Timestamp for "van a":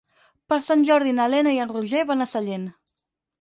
2.13-2.29